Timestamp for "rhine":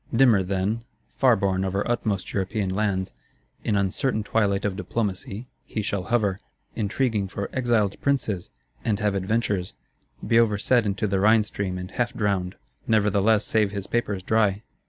11.19-11.43